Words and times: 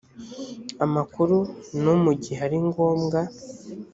amakuru 0.85 1.37
no 1.83 1.93
mu 2.03 2.11
gihe 2.23 2.39
ari 2.47 2.57
ngombwa 2.67 3.19